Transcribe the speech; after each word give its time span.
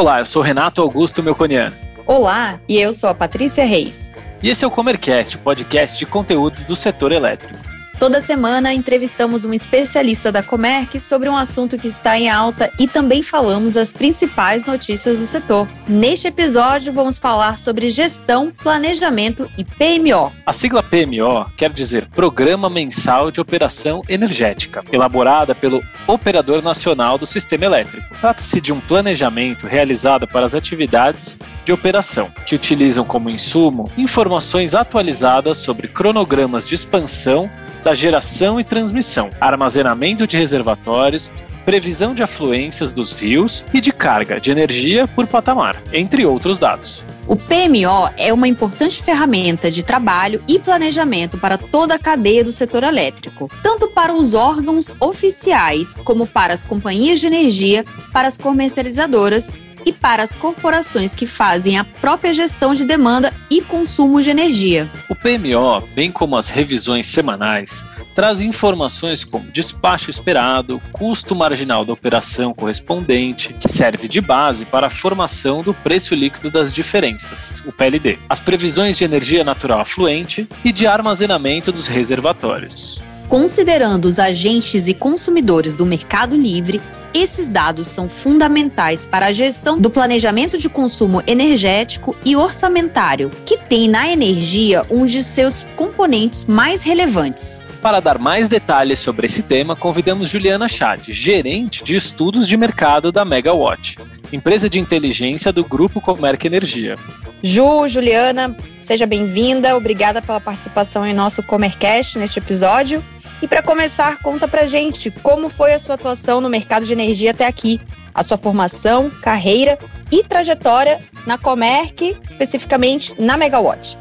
Olá, 0.00 0.20
eu 0.20 0.24
sou 0.24 0.40
Renato 0.40 0.80
Augusto 0.80 1.24
Melconian. 1.24 1.72
Olá, 2.06 2.60
e 2.68 2.78
eu 2.78 2.92
sou 2.92 3.10
a 3.10 3.14
Patrícia 3.14 3.64
Reis. 3.64 4.16
E 4.40 4.48
esse 4.48 4.64
é 4.64 4.68
o 4.68 4.70
Comercast, 4.70 5.34
o 5.34 5.40
podcast 5.40 5.98
de 5.98 6.06
conteúdos 6.06 6.62
do 6.62 6.76
setor 6.76 7.10
elétrico. 7.10 7.58
Toda 7.98 8.20
semana 8.20 8.72
entrevistamos 8.72 9.44
um 9.44 9.52
especialista 9.52 10.30
da 10.30 10.40
Comerc 10.40 11.00
sobre 11.00 11.28
um 11.28 11.36
assunto 11.36 11.76
que 11.76 11.88
está 11.88 12.16
em 12.16 12.30
alta 12.30 12.70
e 12.78 12.86
também 12.86 13.24
falamos 13.24 13.76
as 13.76 13.92
principais 13.92 14.64
notícias 14.64 15.18
do 15.18 15.26
setor. 15.26 15.68
Neste 15.88 16.28
episódio, 16.28 16.92
vamos 16.92 17.18
falar 17.18 17.58
sobre 17.58 17.90
gestão, 17.90 18.52
planejamento 18.62 19.50
e 19.58 19.64
PMO. 19.64 20.32
A 20.46 20.52
sigla 20.52 20.80
PMO 20.80 21.50
quer 21.56 21.72
dizer 21.72 22.06
Programa 22.06 22.70
Mensal 22.70 23.32
de 23.32 23.40
Operação 23.40 24.00
Energética, 24.08 24.84
elaborada 24.92 25.52
pelo 25.52 25.82
Operador 26.06 26.62
Nacional 26.62 27.18
do 27.18 27.26
Sistema 27.26 27.64
Elétrico. 27.64 28.14
Trata-se 28.20 28.60
de 28.60 28.72
um 28.72 28.80
planejamento 28.80 29.66
realizado 29.66 30.24
para 30.28 30.46
as 30.46 30.54
atividades 30.54 31.36
de 31.64 31.72
operação, 31.72 32.30
que 32.46 32.54
utilizam 32.54 33.04
como 33.04 33.28
insumo 33.28 33.90
informações 33.98 34.76
atualizadas 34.76 35.58
sobre 35.58 35.88
cronogramas 35.88 36.66
de 36.68 36.76
expansão 36.76 37.50
da 37.88 37.94
geração 37.94 38.60
e 38.60 38.64
transmissão, 38.64 39.30
armazenamento 39.40 40.26
de 40.26 40.36
reservatórios, 40.36 41.32
previsão 41.64 42.14
de 42.14 42.22
afluências 42.22 42.92
dos 42.92 43.18
rios 43.18 43.64
e 43.72 43.80
de 43.80 43.92
carga 43.92 44.38
de 44.38 44.50
energia 44.50 45.08
por 45.08 45.26
patamar, 45.26 45.82
entre 45.90 46.26
outros 46.26 46.58
dados. 46.58 47.02
O 47.26 47.34
PMO 47.34 48.10
é 48.18 48.30
uma 48.30 48.46
importante 48.46 49.02
ferramenta 49.02 49.70
de 49.70 49.82
trabalho 49.82 50.42
e 50.46 50.58
planejamento 50.58 51.38
para 51.38 51.56
toda 51.56 51.94
a 51.94 51.98
cadeia 51.98 52.44
do 52.44 52.52
setor 52.52 52.84
elétrico, 52.84 53.50
tanto 53.62 53.88
para 53.88 54.12
os 54.12 54.34
órgãos 54.34 54.94
oficiais 55.00 55.98
como 56.04 56.26
para 56.26 56.52
as 56.52 56.64
companhias 56.64 57.20
de 57.20 57.26
energia, 57.26 57.86
para 58.12 58.28
as 58.28 58.36
comercializadoras 58.36 59.50
e 59.84 59.92
para 59.92 60.22
as 60.22 60.34
corporações 60.34 61.14
que 61.14 61.26
fazem 61.26 61.78
a 61.78 61.84
própria 61.84 62.32
gestão 62.32 62.74
de 62.74 62.84
demanda 62.84 63.32
e 63.50 63.60
consumo 63.60 64.20
de 64.22 64.30
energia. 64.30 64.90
O 65.08 65.14
PMO, 65.14 65.86
bem 65.94 66.10
como 66.10 66.36
as 66.36 66.48
revisões 66.48 67.06
semanais, 67.06 67.84
traz 68.18 68.40
informações 68.40 69.22
como 69.22 69.48
despacho 69.52 70.10
esperado, 70.10 70.82
custo 70.92 71.36
marginal 71.36 71.84
da 71.84 71.92
operação 71.92 72.52
correspondente, 72.52 73.54
que 73.54 73.68
serve 73.68 74.08
de 74.08 74.20
base 74.20 74.64
para 74.64 74.88
a 74.88 74.90
formação 74.90 75.62
do 75.62 75.72
preço 75.72 76.16
líquido 76.16 76.50
das 76.50 76.72
diferenças, 76.72 77.62
o 77.64 77.70
PLD, 77.70 78.18
as 78.28 78.40
previsões 78.40 78.98
de 78.98 79.04
energia 79.04 79.44
natural 79.44 79.80
afluente 79.80 80.48
e 80.64 80.72
de 80.72 80.84
armazenamento 80.84 81.70
dos 81.70 81.86
reservatórios. 81.86 83.00
Considerando 83.28 84.06
os 84.06 84.18
agentes 84.18 84.88
e 84.88 84.94
consumidores 84.94 85.74
do 85.74 85.86
mercado 85.86 86.34
livre, 86.34 86.80
esses 87.14 87.48
dados 87.48 87.88
são 87.88 88.08
fundamentais 88.08 89.06
para 89.06 89.26
a 89.26 89.32
gestão 89.32 89.78
do 89.78 89.90
planejamento 89.90 90.58
de 90.58 90.68
consumo 90.68 91.22
energético 91.26 92.16
e 92.24 92.36
orçamentário, 92.36 93.30
que 93.44 93.56
tem 93.56 93.88
na 93.88 94.08
energia 94.08 94.84
um 94.90 95.06
de 95.06 95.22
seus 95.22 95.66
componentes 95.76 96.44
mais 96.44 96.82
relevantes. 96.82 97.64
Para 97.80 98.00
dar 98.00 98.18
mais 98.18 98.48
detalhes 98.48 98.98
sobre 98.98 99.26
esse 99.26 99.42
tema, 99.42 99.76
convidamos 99.76 100.28
Juliana 100.28 100.68
Chad, 100.68 101.00
gerente 101.08 101.84
de 101.84 101.94
estudos 101.94 102.48
de 102.48 102.56
mercado 102.56 103.12
da 103.12 103.24
Megawatt, 103.24 103.96
empresa 104.32 104.68
de 104.68 104.80
inteligência 104.80 105.52
do 105.52 105.64
Grupo 105.64 106.00
Comerc 106.00 106.44
Energia. 106.44 106.96
Ju, 107.42 107.86
Juliana, 107.86 108.56
seja 108.78 109.06
bem-vinda. 109.06 109.76
Obrigada 109.76 110.20
pela 110.20 110.40
participação 110.40 111.06
em 111.06 111.14
nosso 111.14 111.42
Comercast 111.42 112.18
neste 112.18 112.40
episódio. 112.40 113.02
E 113.40 113.46
para 113.46 113.62
começar, 113.62 114.20
conta 114.20 114.48
pra 114.48 114.66
gente 114.66 115.10
como 115.10 115.48
foi 115.48 115.72
a 115.72 115.78
sua 115.78 115.94
atuação 115.94 116.40
no 116.40 116.48
mercado 116.48 116.84
de 116.84 116.92
energia 116.92 117.30
até 117.30 117.46
aqui, 117.46 117.80
a 118.12 118.24
sua 118.24 118.36
formação, 118.36 119.08
carreira 119.22 119.78
e 120.10 120.24
trajetória 120.24 121.00
na 121.24 121.38
Comerc, 121.38 122.18
especificamente 122.26 123.14
na 123.20 123.36
Megawatt. 123.36 123.96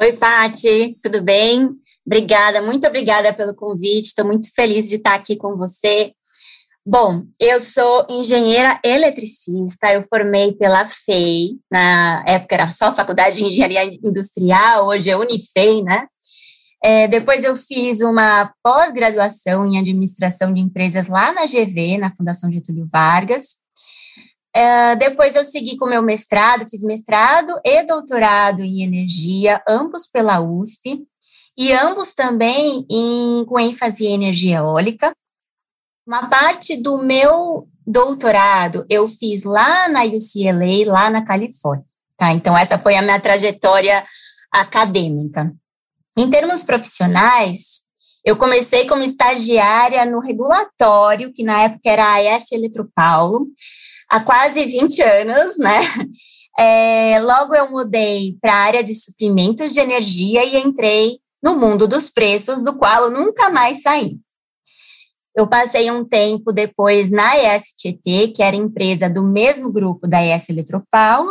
Oi, 0.00 0.12
Pati, 0.14 0.96
tudo 1.02 1.20
bem? 1.20 1.68
Obrigada, 2.06 2.62
muito 2.62 2.86
obrigada 2.86 3.34
pelo 3.34 3.54
convite. 3.54 4.06
Estou 4.06 4.24
muito 4.24 4.48
feliz 4.54 4.88
de 4.88 4.94
estar 4.94 5.12
aqui 5.12 5.36
com 5.36 5.54
você. 5.54 6.12
Bom, 6.86 7.24
eu 7.38 7.60
sou 7.60 8.06
engenheira 8.08 8.80
eletricista, 8.82 9.92
eu 9.92 10.06
formei 10.08 10.52
pela 10.52 10.86
FEI, 10.86 11.50
na 11.70 12.24
época 12.26 12.54
era 12.54 12.70
só 12.70 12.94
Faculdade 12.94 13.36
de 13.36 13.44
Engenharia 13.44 13.84
Industrial, 13.84 14.86
hoje 14.86 15.10
é 15.10 15.16
Unifei, 15.18 15.82
né? 15.82 16.06
É, 16.82 17.08
depois 17.08 17.44
eu 17.44 17.56
fiz 17.56 18.00
uma 18.00 18.52
pós-graduação 18.62 19.66
em 19.66 19.78
administração 19.78 20.54
de 20.54 20.60
empresas 20.60 21.08
lá 21.08 21.32
na 21.32 21.44
GV, 21.44 21.98
na 21.98 22.10
Fundação 22.10 22.50
Getúlio 22.52 22.86
Vargas. 22.90 23.58
É, 24.54 24.96
depois 24.96 25.34
eu 25.34 25.44
segui 25.44 25.76
com 25.76 25.86
meu 25.86 26.02
mestrado, 26.02 26.68
fiz 26.68 26.82
mestrado 26.82 27.60
e 27.64 27.82
doutorado 27.84 28.62
em 28.62 28.82
energia, 28.82 29.62
ambos 29.68 30.06
pela 30.06 30.40
USP, 30.40 31.04
e 31.56 31.72
ambos 31.72 32.14
também 32.14 32.86
em, 32.88 33.44
com 33.44 33.58
ênfase 33.58 34.06
em 34.06 34.14
energia 34.14 34.58
eólica. 34.58 35.12
Uma 36.06 36.28
parte 36.28 36.76
do 36.76 36.98
meu 36.98 37.68
doutorado 37.84 38.86
eu 38.88 39.08
fiz 39.08 39.42
lá 39.42 39.88
na 39.88 40.04
UCLA, 40.04 40.86
lá 40.86 41.10
na 41.10 41.24
Califórnia. 41.24 41.84
Tá? 42.16 42.32
Então, 42.32 42.56
essa 42.56 42.78
foi 42.78 42.96
a 42.96 43.02
minha 43.02 43.20
trajetória 43.20 44.04
acadêmica. 44.52 45.52
Em 46.18 46.28
termos 46.28 46.64
profissionais, 46.64 47.82
eu 48.24 48.36
comecei 48.36 48.88
como 48.88 49.04
estagiária 49.04 50.04
no 50.04 50.18
regulatório, 50.18 51.32
que 51.32 51.44
na 51.44 51.62
época 51.62 51.88
era 51.88 52.04
a 52.04 52.14
AES 52.14 52.50
Eletropaulo, 52.50 53.46
há 54.10 54.18
quase 54.18 54.64
20 54.66 55.00
anos, 55.00 55.58
né? 55.58 55.78
É, 56.58 57.20
logo 57.22 57.54
eu 57.54 57.70
mudei 57.70 58.36
para 58.40 58.52
a 58.52 58.64
área 58.64 58.82
de 58.82 58.96
suprimentos 58.96 59.72
de 59.72 59.78
energia 59.78 60.44
e 60.44 60.56
entrei 60.56 61.20
no 61.40 61.54
mundo 61.54 61.86
dos 61.86 62.10
preços, 62.10 62.62
do 62.62 62.76
qual 62.76 63.04
eu 63.04 63.10
nunca 63.12 63.48
mais 63.48 63.82
saí. 63.82 64.18
Eu 65.36 65.46
passei 65.46 65.88
um 65.88 66.04
tempo 66.04 66.52
depois 66.52 67.12
na 67.12 67.36
ESTT, 67.36 68.32
que 68.34 68.42
era 68.42 68.56
empresa 68.56 69.08
do 69.08 69.22
mesmo 69.22 69.70
grupo 69.70 70.08
da 70.08 70.20
ES 70.20 70.48
Eletropaulo, 70.48 71.30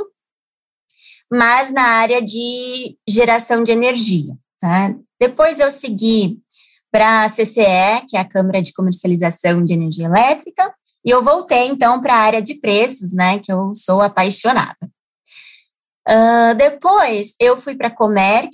mas 1.30 1.74
na 1.74 1.84
área 1.84 2.22
de 2.22 2.98
geração 3.06 3.66
de 3.66 3.74
energia. 3.74 4.34
Tá? 4.60 4.96
Depois 5.20 5.60
eu 5.60 5.72
segui 5.72 6.40
para 6.92 7.26
a 7.26 7.30
CCE, 7.30 8.06
que 8.10 8.18
é 8.18 8.20
a 8.20 8.28
Câmara 8.28 8.62
de 8.62 8.74
Comercialização 8.74 9.64
de 9.64 9.74
Energia 9.74 10.06
Elétrica, 10.06 10.74
e 11.06 11.10
eu 11.10 11.24
voltei 11.24 11.68
então 11.68 12.02
para 12.02 12.14
a 12.14 12.20
área 12.20 12.42
de 12.42 12.56
preços, 12.56 13.14
né, 13.14 13.40
que 13.40 13.52
eu 13.52 13.74
sou 13.76 14.02
apaixonada. 14.02 14.78
Uh, 16.08 16.56
depois 16.58 17.36
eu 17.40 17.58
fui 17.58 17.76
para 17.76 17.88
a 17.90 17.96
Comerc, 17.96 18.52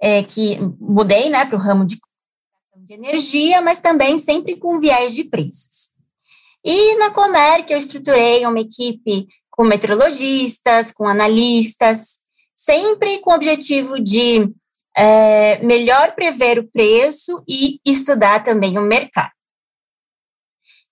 é, 0.00 0.22
que 0.22 0.58
mudei 0.80 1.28
né, 1.30 1.44
para 1.44 1.56
o 1.56 1.60
ramo 1.60 1.86
de 1.86 1.98
de 2.84 2.94
energia, 2.94 3.60
mas 3.60 3.80
também 3.80 4.18
sempre 4.18 4.56
com 4.56 4.78
viés 4.78 5.14
de 5.14 5.24
preços. 5.24 5.94
E 6.64 6.96
na 6.96 7.10
Comerc 7.10 7.70
eu 7.70 7.78
estruturei 7.78 8.46
uma 8.46 8.60
equipe 8.60 9.26
com 9.50 9.64
metrologistas, 9.64 10.92
com 10.92 11.08
analistas, 11.08 12.18
sempre 12.54 13.18
com 13.18 13.30
o 13.30 13.34
objetivo 13.34 13.98
de 14.00 14.50
é, 14.96 15.58
melhor 15.64 16.12
prever 16.14 16.58
o 16.58 16.70
preço 16.70 17.42
e 17.48 17.80
estudar 17.84 18.42
também 18.42 18.78
o 18.78 18.82
mercado. 18.82 19.32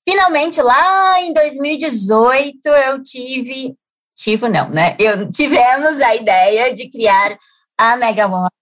Finalmente, 0.07 0.61
lá 0.61 1.21
em 1.21 1.33
2018, 1.33 2.69
eu 2.69 3.03
tive, 3.03 3.77
tive 4.17 4.49
não, 4.49 4.69
né? 4.69 4.97
Eu 4.99 5.29
tivemos 5.31 6.01
a 6.01 6.15
ideia 6.17 6.75
de 6.75 6.91
criar 6.91 7.39
a 7.79 7.97
Megawatt, 7.97 8.53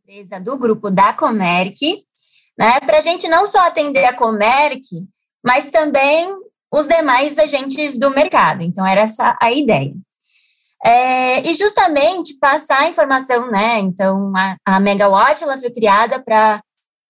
empresa 0.00 0.40
do 0.40 0.56
grupo 0.56 0.90
da 0.90 1.12
Comerc, 1.12 2.04
né? 2.56 2.80
Para 2.80 2.98
a 2.98 3.00
gente 3.00 3.28
não 3.28 3.46
só 3.46 3.66
atender 3.66 4.04
a 4.04 4.14
Comerc, 4.14 4.82
mas 5.44 5.68
também 5.70 6.28
os 6.72 6.86
demais 6.86 7.38
agentes 7.38 7.98
do 7.98 8.10
mercado. 8.10 8.62
Então, 8.62 8.86
era 8.86 9.00
essa 9.00 9.36
a 9.40 9.50
ideia. 9.50 9.94
É, 10.84 11.40
e 11.48 11.54
justamente 11.54 12.38
passar 12.38 12.82
a 12.82 12.88
informação, 12.88 13.50
né? 13.50 13.78
Então, 13.80 14.32
a, 14.36 14.56
a 14.64 14.80
Megawatt 14.80 15.42
ela 15.42 15.58
foi 15.58 15.70
criada 15.70 16.22
para 16.22 16.60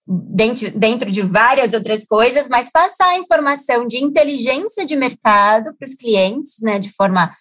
dentro, 0.07 0.71
dentro 0.71 1.11
de 1.11 1.21
várias 1.21 1.75
outras 1.75 2.07
coisas, 2.07 2.49
mas 2.49 2.71
passar 2.71 3.09
a 3.09 3.19
informação 3.19 3.87
de 3.87 4.03
inteligência 4.03 4.87
de 4.87 4.97
mercado 4.97 5.75
para 5.77 5.87
os 5.87 5.95
clientes, 5.95 6.61
né? 6.63 6.79
De 6.79 6.91
forma 6.93 7.35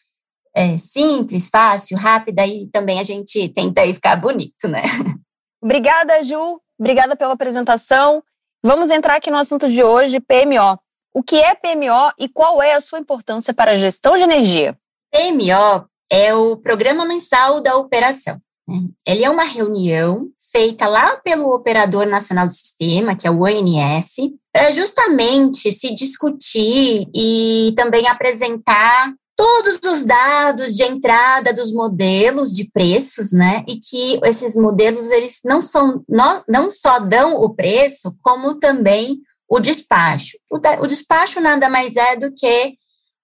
é, 0.54 0.78
simples, 0.78 1.50
fácil, 1.50 1.98
rápida 1.98 2.46
e 2.46 2.68
também 2.68 3.00
a 3.00 3.04
gente 3.04 3.48
tenta 3.50 3.82
aí 3.82 3.94
ficar 3.94 4.18
bonito, 4.18 4.68
né? 4.68 4.84
Obrigada, 5.64 6.22
Ju. 6.24 6.60
Obrigada 6.78 7.16
pela 7.16 7.34
apresentação. 7.34 8.22
Vamos 8.64 8.90
entrar 8.90 9.16
aqui 9.16 9.32
no 9.32 9.38
assunto 9.38 9.70
de 9.70 9.82
hoje, 9.82 10.20
PMO. 10.20 10.78
O 11.14 11.24
que 11.24 11.38
é 11.38 11.56
PMO 11.56 12.12
e 12.20 12.28
qual 12.28 12.62
é 12.62 12.74
a 12.74 12.82
sua 12.82 13.00
importância 13.00 13.54
para 13.54 13.72
a 13.72 13.76
gestão 13.78 14.18
de 14.18 14.24
energia? 14.24 14.78
PMO 15.12 15.88
é 16.12 16.34
o 16.34 16.58
Programa 16.58 17.06
Mensal 17.06 17.62
da 17.62 17.76
Operação. 17.76 18.40
Né? 18.68 18.82
Ele 19.06 19.24
é 19.24 19.30
uma 19.30 19.44
reunião 19.44 20.30
feita 20.52 20.88
lá 20.88 21.18
pelo 21.18 21.54
Operador 21.54 22.06
Nacional 22.06 22.48
do 22.48 22.54
Sistema, 22.54 23.16
que 23.16 23.28
é 23.28 23.32
o 23.32 23.44
ONS, 23.44 24.16
para 24.52 24.72
justamente 24.72 25.72
se 25.72 25.94
discutir 25.94 27.08
e 27.16 27.74
também 27.76 28.08
apresentar 28.08 29.14
todos 29.38 29.80
os 29.86 30.04
dados 30.04 30.76
de 30.76 30.84
entrada 30.84 31.54
dos 31.54 31.72
modelos 31.72 32.52
de 32.52 32.70
preços, 32.72 33.32
né? 33.32 33.64
E 33.68 33.80
que 33.80 34.20
esses 34.26 34.56
modelos 34.56 35.08
eles 35.12 35.40
não 35.46 35.62
são 35.62 36.04
não, 36.10 36.72
só 36.72 37.00
dão 37.00 37.36
o 37.36 37.54
preço, 37.54 38.18
como 38.24 38.56
também 38.56 39.20
o 39.48 39.60
despacho. 39.60 40.38
O, 40.52 40.58
o 40.84 40.88
despacho 40.88 41.40
nada 41.40 41.70
mais 41.70 41.96
é 41.96 42.16
do 42.16 42.34
que 42.34 42.74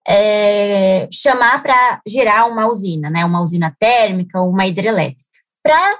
é, 0.07 1.07
chamar 1.11 1.61
para 1.61 2.01
gerar 2.07 2.45
uma 2.45 2.67
usina, 2.67 3.09
né? 3.09 3.25
Uma 3.25 3.41
usina 3.41 3.75
térmica 3.79 4.41
ou 4.41 4.49
uma 4.49 4.67
hidrelétrica, 4.67 5.23
para 5.63 5.99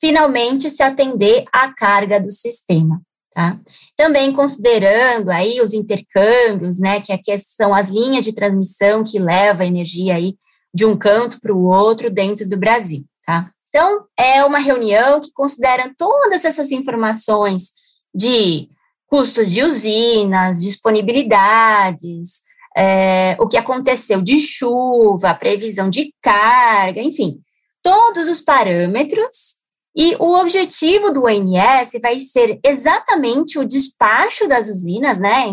finalmente 0.00 0.70
se 0.70 0.82
atender 0.82 1.44
à 1.52 1.72
carga 1.72 2.20
do 2.20 2.30
sistema. 2.30 3.00
Tá? 3.32 3.60
Também 3.96 4.32
considerando 4.32 5.30
aí 5.30 5.60
os 5.60 5.72
intercâmbios, 5.72 6.80
né, 6.80 7.00
que 7.00 7.12
aqui 7.12 7.38
são 7.38 7.72
as 7.72 7.88
linhas 7.88 8.24
de 8.24 8.32
transmissão 8.32 9.04
que 9.04 9.20
levam 9.20 9.62
a 9.62 9.68
energia 9.68 10.16
aí 10.16 10.34
de 10.74 10.84
um 10.84 10.96
canto 10.96 11.40
para 11.40 11.54
o 11.54 11.64
outro 11.64 12.10
dentro 12.10 12.48
do 12.48 12.56
Brasil, 12.56 13.04
tá? 13.24 13.52
Então, 13.68 14.04
é 14.16 14.44
uma 14.44 14.58
reunião 14.58 15.20
que 15.20 15.32
considera 15.32 15.92
todas 15.96 16.44
essas 16.44 16.72
informações 16.72 17.70
de 18.12 18.68
custos 19.06 19.50
de 19.50 19.62
usinas, 19.62 20.60
disponibilidades, 20.60 22.42
é, 22.76 23.36
o 23.38 23.48
que 23.48 23.56
aconteceu 23.56 24.22
de 24.22 24.38
chuva, 24.38 25.34
previsão 25.34 25.90
de 25.90 26.14
carga, 26.22 27.00
enfim, 27.00 27.40
todos 27.82 28.28
os 28.28 28.40
parâmetros 28.40 29.60
e 29.96 30.14
o 30.20 30.38
objetivo 30.38 31.12
do 31.12 31.24
ONS 31.24 31.98
vai 32.00 32.20
ser 32.20 32.60
exatamente 32.64 33.58
o 33.58 33.64
despacho 33.64 34.46
das 34.46 34.68
usinas, 34.68 35.18
né? 35.18 35.46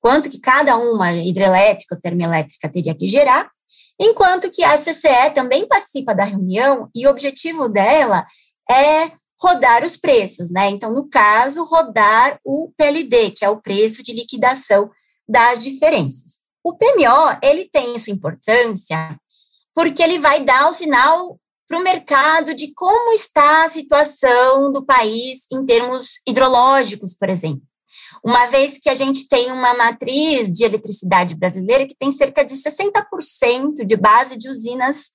Quanto 0.00 0.28
que 0.28 0.40
cada 0.40 0.76
uma 0.76 1.12
hidrelétrica 1.12 1.94
ou 1.94 2.00
termoelétrica 2.00 2.68
teria 2.68 2.94
que 2.94 3.06
gerar, 3.06 3.48
enquanto 3.98 4.50
que 4.50 4.62
a 4.62 4.76
CCE 4.76 5.30
também 5.34 5.66
participa 5.66 6.14
da 6.14 6.24
reunião 6.24 6.88
e 6.94 7.06
o 7.06 7.10
objetivo 7.10 7.68
dela 7.68 8.26
é 8.68 9.10
rodar 9.40 9.84
os 9.84 9.96
preços, 9.96 10.50
né? 10.50 10.68
Então, 10.68 10.92
no 10.92 11.08
caso, 11.08 11.64
rodar 11.64 12.40
o 12.44 12.72
PLD, 12.76 13.30
que 13.30 13.44
é 13.44 13.48
o 13.48 13.60
preço 13.60 14.02
de 14.02 14.12
liquidação 14.12 14.90
das 15.28 15.62
diferenças. 15.62 16.45
O 16.66 16.76
PMO, 16.76 17.38
ele 17.44 17.68
tem 17.70 17.96
sua 17.96 18.12
importância 18.12 19.16
porque 19.72 20.02
ele 20.02 20.18
vai 20.18 20.42
dar 20.42 20.68
o 20.68 20.72
sinal 20.72 21.38
para 21.68 21.78
o 21.78 21.82
mercado 21.82 22.56
de 22.56 22.74
como 22.74 23.12
está 23.12 23.64
a 23.64 23.68
situação 23.68 24.72
do 24.72 24.84
país 24.84 25.46
em 25.52 25.64
termos 25.64 26.20
hidrológicos, 26.26 27.14
por 27.14 27.28
exemplo. 27.28 27.62
Uma 28.24 28.46
vez 28.46 28.78
que 28.82 28.90
a 28.90 28.96
gente 28.96 29.28
tem 29.28 29.52
uma 29.52 29.74
matriz 29.74 30.52
de 30.52 30.64
eletricidade 30.64 31.36
brasileira 31.36 31.86
que 31.86 31.94
tem 31.94 32.10
cerca 32.10 32.44
de 32.44 32.54
60% 32.54 33.86
de 33.86 33.96
base 33.96 34.36
de 34.36 34.48
usinas 34.48 35.12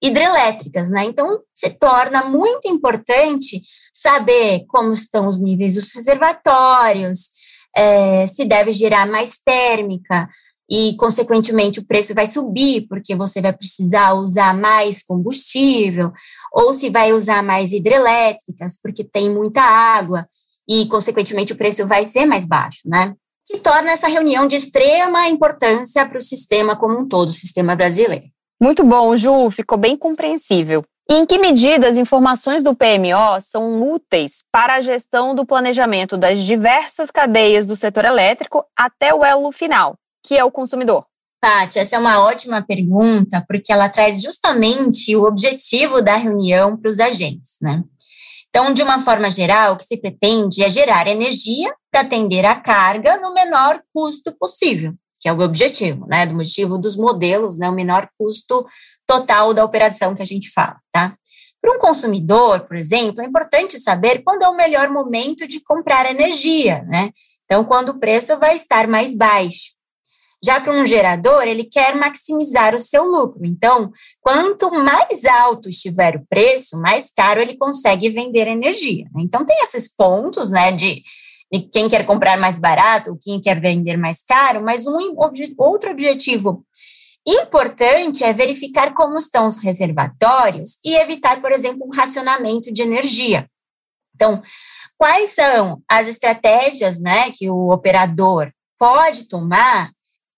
hidrelétricas, 0.00 0.88
né? 0.88 1.02
Então, 1.02 1.42
se 1.52 1.70
torna 1.70 2.26
muito 2.26 2.68
importante 2.68 3.60
saber 3.92 4.66
como 4.68 4.92
estão 4.92 5.26
os 5.26 5.40
níveis 5.40 5.74
dos 5.74 5.92
reservatórios, 5.92 7.30
é, 7.76 8.24
se 8.28 8.44
deve 8.44 8.70
gerar 8.70 9.06
mais 9.08 9.40
térmica, 9.44 10.28
e, 10.74 10.96
consequentemente, 10.96 11.80
o 11.80 11.86
preço 11.86 12.14
vai 12.14 12.26
subir, 12.26 12.86
porque 12.88 13.14
você 13.14 13.42
vai 13.42 13.52
precisar 13.52 14.14
usar 14.14 14.54
mais 14.54 15.02
combustível, 15.02 16.10
ou 16.50 16.72
se 16.72 16.88
vai 16.88 17.12
usar 17.12 17.42
mais 17.42 17.72
hidrelétricas, 17.72 18.78
porque 18.82 19.04
tem 19.04 19.28
muita 19.28 19.60
água, 19.60 20.26
e, 20.66 20.86
consequentemente, 20.86 21.52
o 21.52 21.56
preço 21.56 21.86
vai 21.86 22.06
ser 22.06 22.24
mais 22.24 22.46
baixo, 22.46 22.80
né? 22.86 23.12
Que 23.46 23.58
torna 23.58 23.90
essa 23.90 24.08
reunião 24.08 24.46
de 24.46 24.56
extrema 24.56 25.28
importância 25.28 26.08
para 26.08 26.16
o 26.16 26.22
sistema 26.22 26.74
como 26.74 27.00
um 27.00 27.06
todo, 27.06 27.28
o 27.28 27.34
sistema 27.34 27.76
brasileiro. 27.76 28.24
Muito 28.58 28.82
bom, 28.82 29.14
Ju, 29.14 29.50
ficou 29.50 29.76
bem 29.76 29.94
compreensível. 29.94 30.82
E 31.10 31.14
em 31.16 31.26
que 31.26 31.36
medida 31.36 31.86
as 31.86 31.98
informações 31.98 32.62
do 32.62 32.74
PMO 32.74 33.38
são 33.42 33.92
úteis 33.92 34.42
para 34.50 34.76
a 34.76 34.80
gestão 34.80 35.34
do 35.34 35.44
planejamento 35.44 36.16
das 36.16 36.42
diversas 36.42 37.10
cadeias 37.10 37.66
do 37.66 37.76
setor 37.76 38.06
elétrico 38.06 38.64
até 38.74 39.12
o 39.12 39.22
elo 39.22 39.52
final, 39.52 39.98
que 40.22 40.36
é 40.36 40.44
o 40.44 40.50
consumidor? 40.50 41.04
Tati, 41.40 41.80
essa 41.80 41.96
é 41.96 41.98
uma 41.98 42.20
ótima 42.20 42.62
pergunta, 42.62 43.44
porque 43.48 43.72
ela 43.72 43.88
traz 43.88 44.22
justamente 44.22 45.16
o 45.16 45.24
objetivo 45.24 46.00
da 46.00 46.14
reunião 46.16 46.76
para 46.76 46.90
os 46.90 47.00
agentes, 47.00 47.58
né? 47.60 47.82
Então, 48.48 48.72
de 48.72 48.82
uma 48.82 49.00
forma 49.00 49.30
geral, 49.30 49.72
o 49.72 49.76
que 49.76 49.84
se 49.84 49.96
pretende 49.96 50.62
é 50.62 50.70
gerar 50.70 51.08
energia 51.08 51.74
para 51.90 52.02
atender 52.02 52.44
a 52.44 52.54
carga 52.54 53.16
no 53.16 53.32
menor 53.32 53.82
custo 53.92 54.30
possível, 54.38 54.94
que 55.18 55.28
é 55.28 55.32
o 55.32 55.40
objetivo, 55.40 56.06
né? 56.06 56.26
Do 56.26 56.34
motivo 56.34 56.78
dos 56.78 56.96
modelos, 56.96 57.58
né? 57.58 57.68
O 57.68 57.74
menor 57.74 58.08
custo 58.16 58.64
total 59.06 59.52
da 59.52 59.64
operação 59.64 60.14
que 60.14 60.22
a 60.22 60.26
gente 60.26 60.50
fala, 60.50 60.76
tá? 60.92 61.16
Para 61.60 61.74
um 61.74 61.78
consumidor, 61.78 62.60
por 62.66 62.76
exemplo, 62.76 63.22
é 63.22 63.24
importante 63.24 63.80
saber 63.80 64.22
quando 64.22 64.42
é 64.42 64.48
o 64.48 64.56
melhor 64.56 64.90
momento 64.90 65.48
de 65.48 65.60
comprar 65.60 66.10
energia, 66.10 66.82
né? 66.84 67.10
Então, 67.46 67.64
quando 67.64 67.88
o 67.90 67.98
preço 67.98 68.38
vai 68.38 68.54
estar 68.54 68.86
mais 68.86 69.16
baixo. 69.16 69.72
Já 70.44 70.60
para 70.60 70.72
um 70.72 70.84
gerador, 70.84 71.42
ele 71.44 71.62
quer 71.64 71.94
maximizar 71.94 72.74
o 72.74 72.80
seu 72.80 73.04
lucro. 73.04 73.46
Então, 73.46 73.92
quanto 74.20 74.72
mais 74.72 75.24
alto 75.24 75.68
estiver 75.68 76.16
o 76.16 76.26
preço, 76.28 76.80
mais 76.80 77.12
caro 77.14 77.40
ele 77.40 77.56
consegue 77.56 78.10
vender 78.10 78.48
energia. 78.48 79.06
Então, 79.18 79.44
tem 79.44 79.56
esses 79.62 79.86
pontos, 79.86 80.50
né, 80.50 80.72
de, 80.72 81.00
de 81.52 81.60
quem 81.60 81.88
quer 81.88 82.04
comprar 82.04 82.36
mais 82.36 82.58
barato, 82.58 83.16
quem 83.20 83.40
quer 83.40 83.60
vender 83.60 83.96
mais 83.96 84.24
caro, 84.24 84.64
mas 84.64 84.84
um 84.84 85.14
outro 85.58 85.90
objetivo 85.90 86.66
importante 87.24 88.24
é 88.24 88.32
verificar 88.32 88.92
como 88.94 89.16
estão 89.16 89.46
os 89.46 89.58
reservatórios 89.58 90.78
e 90.84 90.96
evitar, 90.96 91.40
por 91.40 91.52
exemplo, 91.52 91.86
um 91.86 91.94
racionamento 91.94 92.72
de 92.72 92.82
energia. 92.82 93.48
Então, 94.14 94.42
quais 94.98 95.30
são 95.30 95.80
as 95.88 96.08
estratégias, 96.08 97.00
né, 97.00 97.30
que 97.30 97.48
o 97.48 97.72
operador 97.72 98.50
pode 98.76 99.28
tomar 99.28 99.92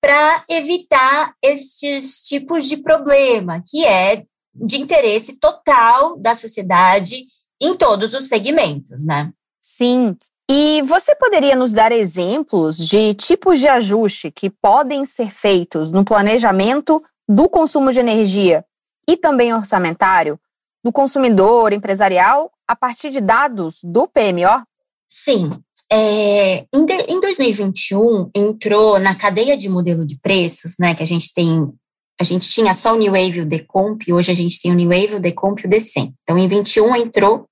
para 0.04 0.44
evitar 0.50 1.34
estes 1.42 2.20
tipos 2.20 2.68
de 2.68 2.76
problema, 2.76 3.64
que 3.66 3.86
é 3.86 4.22
de 4.54 4.78
interesse 4.78 5.40
total 5.40 6.18
da 6.18 6.34
sociedade 6.34 7.24
em 7.58 7.74
todos 7.74 8.12
os 8.12 8.28
segmentos, 8.28 9.02
né? 9.06 9.32
Sim. 9.62 10.14
E 10.46 10.82
você 10.82 11.14
poderia 11.14 11.56
nos 11.56 11.72
dar 11.72 11.90
exemplos 11.90 12.76
de 12.76 13.14
tipos 13.14 13.58
de 13.58 13.66
ajuste 13.66 14.30
que 14.30 14.50
podem 14.50 15.06
ser 15.06 15.30
feitos 15.30 15.90
no 15.90 16.04
planejamento 16.04 17.02
do 17.26 17.48
consumo 17.48 17.90
de 17.90 18.00
energia 18.00 18.62
e 19.08 19.16
também 19.16 19.54
orçamentário 19.54 20.38
do 20.84 20.92
consumidor 20.92 21.72
empresarial 21.72 22.52
a 22.68 22.76
partir 22.76 23.08
de 23.08 23.22
dados 23.22 23.80
do 23.82 24.06
PMO? 24.06 24.66
Sim. 25.08 25.50
É, 25.96 26.66
em, 26.74 26.84
de, 26.84 26.94
em 27.08 27.20
2021, 27.20 28.28
entrou 28.34 28.98
na 28.98 29.14
cadeia 29.14 29.56
de 29.56 29.68
modelo 29.68 30.04
de 30.04 30.18
preços, 30.18 30.74
né, 30.76 30.92
que 30.92 31.04
a 31.04 31.06
gente 31.06 31.32
tem, 31.32 31.72
a 32.20 32.24
gente 32.24 32.50
tinha 32.50 32.74
só 32.74 32.94
o 32.94 32.98
New 32.98 33.12
Wave 33.12 33.38
e 33.38 33.40
o 33.42 33.46
Decomp, 33.46 34.12
hoje 34.12 34.32
a 34.32 34.34
gente 34.34 34.60
tem 34.60 34.72
o 34.72 34.74
New 34.74 34.88
Wave, 34.88 35.14
o 35.14 35.20
Decomp 35.20 35.62
e 35.62 35.66
o 35.68 35.70
Decem. 35.70 36.12
Então, 36.24 36.36
em 36.36 36.48
21 36.48 36.96
entrou 36.96 37.48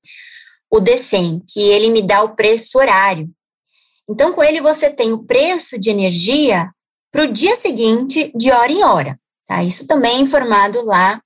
o 0.68 0.80
Decem, 0.80 1.40
que 1.48 1.70
ele 1.70 1.90
me 1.90 2.02
dá 2.02 2.20
o 2.24 2.34
preço 2.34 2.78
horário. 2.78 3.30
Então, 4.10 4.32
com 4.32 4.42
ele 4.42 4.60
você 4.60 4.90
tem 4.90 5.12
o 5.12 5.22
preço 5.22 5.78
de 5.78 5.90
energia 5.90 6.68
para 7.12 7.22
o 7.22 7.32
dia 7.32 7.54
seguinte, 7.54 8.32
de 8.34 8.50
hora 8.50 8.72
em 8.72 8.82
hora. 8.82 9.20
Tá? 9.46 9.62
Isso 9.62 9.86
também 9.86 10.16
é 10.16 10.20
informado 10.20 10.84
lá 10.84 11.22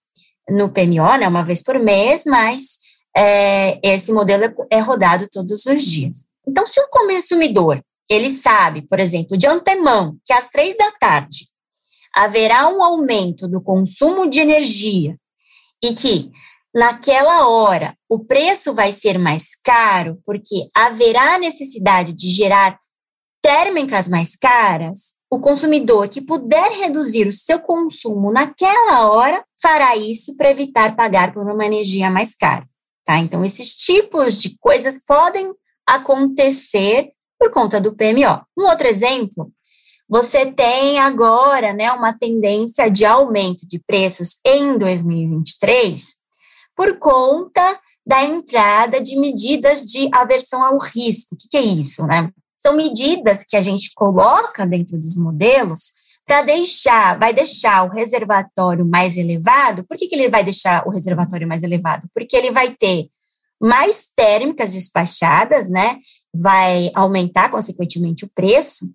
no 0.50 0.68
PMO, 0.68 1.16
né, 1.18 1.26
uma 1.26 1.42
vez 1.42 1.62
por 1.62 1.78
mês, 1.78 2.25
mas 2.26 2.76
é, 3.16 3.80
esse 3.82 4.12
modelo 4.12 4.44
é, 4.44 4.76
é 4.76 4.80
rodado 4.80 5.26
todos 5.32 5.64
os 5.64 5.82
dias. 5.82 6.26
Então, 6.46 6.66
se 6.66 6.80
um 6.80 6.88
consumidor 6.88 7.82
ele 8.08 8.30
sabe, 8.30 8.82
por 8.82 9.00
exemplo, 9.00 9.36
de 9.36 9.46
antemão, 9.46 10.16
que 10.24 10.32
às 10.32 10.48
três 10.48 10.76
da 10.76 10.92
tarde 10.92 11.48
haverá 12.14 12.68
um 12.68 12.82
aumento 12.82 13.48
do 13.48 13.60
consumo 13.60 14.30
de 14.30 14.40
energia 14.40 15.16
e 15.82 15.92
que 15.92 16.30
naquela 16.74 17.48
hora 17.48 17.96
o 18.08 18.24
preço 18.24 18.74
vai 18.74 18.92
ser 18.92 19.18
mais 19.18 19.50
caro, 19.62 20.18
porque 20.24 20.68
haverá 20.74 21.38
necessidade 21.38 22.12
de 22.12 22.30
gerar 22.30 22.78
térmicas 23.42 24.08
mais 24.08 24.34
caras, 24.36 25.14
o 25.30 25.38
consumidor 25.38 26.08
que 26.08 26.20
puder 26.20 26.70
reduzir 26.72 27.26
o 27.26 27.32
seu 27.32 27.60
consumo 27.60 28.32
naquela 28.32 29.08
hora 29.08 29.44
fará 29.60 29.96
isso 29.96 30.36
para 30.36 30.50
evitar 30.50 30.96
pagar 30.96 31.32
por 31.32 31.42
uma 31.42 31.66
energia 31.66 32.10
mais 32.10 32.34
cara. 32.34 32.66
Tá? 33.04 33.18
Então, 33.18 33.44
esses 33.44 33.76
tipos 33.76 34.40
de 34.40 34.56
coisas 34.58 35.00
podem 35.04 35.52
acontecer 35.87 37.11
por 37.38 37.50
conta 37.50 37.81
do 37.81 37.95
PMO. 37.95 38.43
Um 38.59 38.66
outro 38.69 38.87
exemplo, 38.87 39.52
você 40.09 40.47
tem 40.47 40.99
agora 40.99 41.73
né, 41.73 41.90
uma 41.93 42.12
tendência 42.12 42.90
de 42.90 43.05
aumento 43.05 43.66
de 43.66 43.78
preços 43.78 44.38
em 44.45 44.78
2023 44.78 46.16
por 46.76 46.99
conta 46.99 47.81
da 48.07 48.23
entrada 48.25 49.00
de 49.00 49.19
medidas 49.19 49.85
de 49.85 50.09
aversão 50.12 50.62
ao 50.62 50.78
risco. 50.78 51.35
O 51.35 51.38
que, 51.38 51.49
que 51.49 51.57
é 51.57 51.62
isso, 51.62 52.07
né? 52.07 52.31
São 52.57 52.76
medidas 52.76 53.45
que 53.47 53.57
a 53.57 53.62
gente 53.62 53.90
coloca 53.95 54.66
dentro 54.66 54.99
dos 54.99 55.16
modelos 55.16 55.95
para 56.25 56.43
deixar, 56.43 57.19
vai 57.19 57.33
deixar 57.33 57.85
o 57.85 57.88
reservatório 57.88 58.85
mais 58.85 59.16
elevado. 59.16 59.85
Por 59.85 59.97
que, 59.97 60.09
que 60.09 60.14
ele 60.14 60.28
vai 60.28 60.45
deixar 60.45 60.87
o 60.87 60.90
reservatório 60.90 61.47
mais 61.49 61.62
elevado? 61.62 62.09
Porque 62.14 62.37
ele 62.37 62.50
vai 62.50 62.71
ter 62.71 63.09
mais 63.60 64.08
térmicas 64.14 64.72
despachadas, 64.72 65.68
né? 65.68 65.98
Vai 66.34 66.90
aumentar, 66.94 67.50
consequentemente, 67.50 68.25
o 68.25 68.30
preço, 68.34 68.86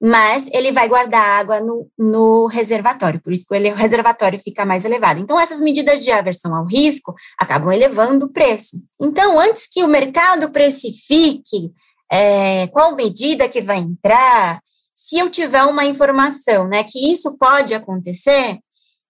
mas 0.00 0.48
ele 0.52 0.72
vai 0.72 0.88
guardar 0.88 1.22
água 1.22 1.60
no, 1.60 1.88
no 1.96 2.46
reservatório, 2.46 3.22
por 3.22 3.32
isso 3.32 3.46
que 3.46 3.54
o 3.54 3.74
reservatório 3.74 4.40
fica 4.40 4.66
mais 4.66 4.84
elevado. 4.84 5.20
Então, 5.20 5.38
essas 5.38 5.60
medidas 5.60 6.00
de 6.02 6.10
aversão 6.10 6.54
ao 6.54 6.66
risco 6.66 7.14
acabam 7.38 7.72
elevando 7.72 8.26
o 8.26 8.32
preço. 8.32 8.82
Então, 9.00 9.38
antes 9.38 9.68
que 9.70 9.84
o 9.84 9.88
mercado 9.88 10.50
precifique 10.50 11.72
é, 12.12 12.66
qual 12.66 12.96
medida 12.96 13.48
que 13.48 13.62
vai 13.62 13.78
entrar, 13.78 14.60
se 14.94 15.18
eu 15.18 15.30
tiver 15.30 15.62
uma 15.64 15.84
informação, 15.84 16.68
né, 16.68 16.84
que 16.84 17.12
isso 17.12 17.36
pode 17.38 17.72
acontecer, 17.72 18.58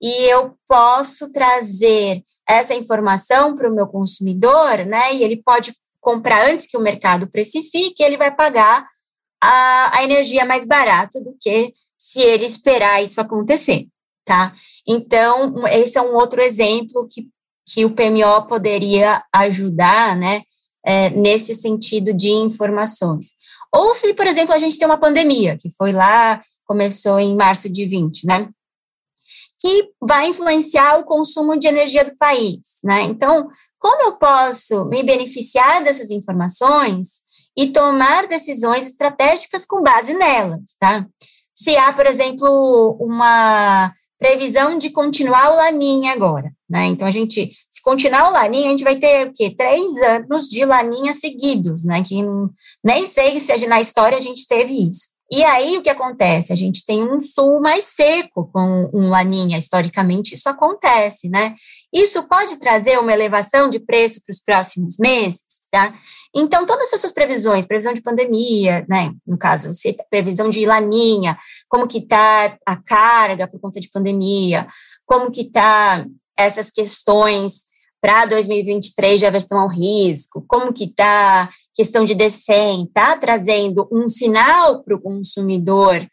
e 0.03 0.25
eu 0.25 0.55
posso 0.67 1.31
trazer 1.31 2.25
essa 2.49 2.75
informação 2.75 3.55
para 3.55 3.71
o 3.71 3.75
meu 3.75 3.87
consumidor, 3.87 4.85
né, 4.85 5.15
e 5.15 5.23
ele 5.23 5.41
pode 5.41 5.73
comprar 6.01 6.49
antes 6.49 6.67
que 6.67 6.77
o 6.77 6.81
mercado 6.81 7.29
precifique, 7.29 8.03
ele 8.03 8.17
vai 8.17 8.35
pagar 8.35 8.85
a, 9.41 9.99
a 9.99 10.03
energia 10.03 10.45
mais 10.45 10.67
barata 10.67 11.21
do 11.21 11.37
que 11.41 11.73
se 11.97 12.21
ele 12.21 12.45
esperar 12.45 13.03
isso 13.03 13.21
acontecer, 13.21 13.87
tá? 14.25 14.53
Então, 14.87 15.67
esse 15.69 15.97
é 15.97 16.03
um 16.03 16.17
outro 16.17 16.43
exemplo 16.43 17.07
que, 17.09 17.29
que 17.65 17.85
o 17.85 17.91
PMO 17.91 18.49
poderia 18.49 19.23
ajudar, 19.33 20.17
né, 20.17 20.43
é, 20.85 21.11
nesse 21.11 21.55
sentido 21.55 22.13
de 22.13 22.31
informações. 22.31 23.35
Ou 23.73 23.95
se, 23.95 24.13
por 24.15 24.27
exemplo, 24.27 24.53
a 24.53 24.59
gente 24.59 24.77
tem 24.77 24.87
uma 24.87 24.99
pandemia, 24.99 25.57
que 25.57 25.71
foi 25.71 25.93
lá, 25.93 26.43
começou 26.65 27.21
em 27.21 27.37
março 27.37 27.69
de 27.69 27.85
20, 27.85 28.27
né, 28.27 28.49
que 29.63 29.91
vai 30.01 30.29
influenciar 30.29 30.99
o 30.99 31.05
consumo 31.05 31.57
de 31.57 31.69
energia 31.69 32.05
do 32.05 32.17
país, 32.17 32.79
né? 32.83 33.03
Então, 33.03 33.49
como 33.79 34.03
eu 34.03 34.17
posso 34.17 34.87
me 34.87 35.05
beneficiar 35.05 35.85
dessas 35.85 36.11
informações 36.11 37.23
e 37.57 37.69
tomar 37.69 38.27
decisões 38.27 38.89
estratégicas 38.89 39.65
com 39.65 39.81
base 39.81 40.15
nelas, 40.15 40.75
tá? 40.81 41.07
Se 41.55 41.77
há, 41.77 41.93
por 41.93 42.07
exemplo, 42.07 42.97
uma 43.01 43.93
previsão 44.19 44.77
de 44.77 44.91
continuar 44.91 45.53
o 45.53 45.57
Laninha 45.57 46.13
agora, 46.13 46.51
né? 46.69 46.87
Então, 46.87 47.07
a 47.07 47.13
gente, 47.13 47.53
se 47.71 47.83
continuar 47.83 48.31
o 48.31 48.33
Laninha, 48.33 48.67
a 48.67 48.71
gente 48.71 48.85
vai 48.85 48.97
ter 48.97 49.29
o 49.29 49.33
quê? 49.33 49.55
Três 49.57 49.97
anos 50.03 50.49
de 50.49 50.65
Laninha 50.65 51.15
seguidos, 51.15 51.85
né? 51.85 52.03
Que 52.03 52.17
nem 52.83 53.07
sei 53.07 53.39
se 53.39 53.67
na 53.69 53.81
história 53.81 54.19
a 54.19 54.21
gente 54.21 54.45
teve 54.49 54.89
isso. 54.89 55.12
E 55.35 55.43
aí, 55.45 55.79
o 55.79 55.83
que 55.83 55.89
acontece? 55.89 56.53
A 56.53 56.57
gente 56.57 56.85
tem 56.85 57.03
um 57.03 57.19
sul 57.19 57.59
mais 57.59 57.85
seco 57.85 58.51
com 58.53 58.91
um 58.93 59.09
laninha, 59.09 59.57
historicamente 59.57 60.35
isso 60.35 60.47
acontece, 60.47 61.31
né? 61.31 61.55
Isso 61.91 62.25
pode 62.25 62.59
trazer 62.59 62.99
uma 62.99 63.15
elevação 63.15 63.71
de 63.71 63.81
preço 63.81 64.21
para 64.23 64.31
os 64.31 64.43
próximos 64.43 64.99
meses, 64.99 65.63
tá? 65.71 65.95
Então, 66.37 66.67
todas 66.67 66.93
essas 66.93 67.13
previsões, 67.13 67.65
previsão 67.65 67.95
de 67.95 68.03
pandemia, 68.03 68.85
né? 68.87 69.11
No 69.27 69.39
caso, 69.39 69.71
previsão 70.11 70.51
de 70.51 70.67
laninha, 70.67 71.39
como 71.67 71.89
que 71.89 71.99
está 71.99 72.55
a 72.67 72.77
carga 72.77 73.49
por 73.49 73.59
conta 73.59 73.81
de 73.81 73.89
pandemia, 73.89 74.67
como 75.07 75.33
que 75.33 75.41
está 75.41 76.05
essas 76.37 76.71
questões 76.71 77.73
para 78.03 78.27
2023 78.27 79.21
de 79.21 79.25
aversão 79.25 79.61
ao 79.61 79.69
risco, 79.69 80.45
como 80.47 80.75
que 80.75 80.85
está 80.85 81.49
questão 81.75 82.05
de 82.05 82.15
DECEM, 82.15 82.85
está 82.85 83.17
trazendo 83.17 83.89
um 83.91 84.09
sinal 84.09 84.83
para 84.83 84.95
o 84.95 85.01
consumidor 85.01 86.07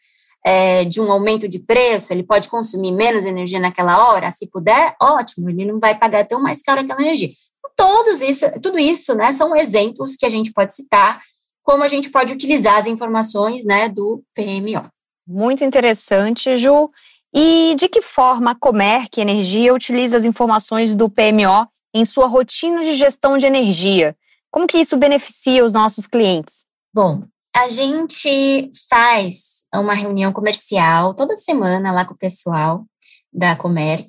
é, 0.44 0.84
de 0.84 1.00
um 1.00 1.12
aumento 1.12 1.48
de 1.48 1.58
preço, 1.60 2.12
ele 2.12 2.22
pode 2.22 2.48
consumir 2.48 2.92
menos 2.92 3.24
energia 3.24 3.60
naquela 3.60 4.08
hora, 4.08 4.30
se 4.30 4.48
puder, 4.48 4.94
ótimo, 5.00 5.50
ele 5.50 5.66
não 5.66 5.78
vai 5.78 5.94
pagar 5.94 6.26
tão 6.26 6.40
mais 6.40 6.62
caro 6.62 6.80
aquela 6.80 7.02
energia. 7.02 7.30
Todos 7.76 8.20
isso, 8.20 8.46
tudo 8.60 8.78
isso, 8.78 9.14
né, 9.14 9.32
são 9.32 9.54
exemplos 9.54 10.16
que 10.16 10.26
a 10.26 10.28
gente 10.28 10.52
pode 10.52 10.74
citar, 10.74 11.20
como 11.62 11.82
a 11.82 11.88
gente 11.88 12.10
pode 12.10 12.32
utilizar 12.32 12.76
as 12.76 12.86
informações, 12.86 13.64
né, 13.64 13.88
do 13.88 14.22
PMO. 14.34 14.88
Muito 15.26 15.62
interessante, 15.62 16.56
Ju. 16.56 16.90
E 17.32 17.76
de 17.78 17.88
que 17.88 18.02
forma 18.02 18.50
a 18.50 18.54
Comerc 18.56 19.20
Energia 19.20 19.72
utiliza 19.72 20.16
as 20.16 20.24
informações 20.24 20.96
do 20.96 21.08
PMO 21.08 21.68
em 21.94 22.04
sua 22.04 22.26
rotina 22.26 22.82
de 22.82 22.94
gestão 22.94 23.38
de 23.38 23.46
energia? 23.46 24.16
Como 24.50 24.66
que 24.66 24.78
isso 24.78 24.96
beneficia 24.96 25.64
os 25.64 25.72
nossos 25.72 26.06
clientes? 26.06 26.64
Bom, 26.92 27.22
a 27.54 27.68
gente 27.68 28.70
faz 28.88 29.64
uma 29.74 29.94
reunião 29.94 30.32
comercial 30.32 31.14
toda 31.14 31.36
semana 31.36 31.92
lá 31.92 32.04
com 32.04 32.14
o 32.14 32.18
pessoal 32.18 32.84
da 33.32 33.54
Comerc. 33.54 34.08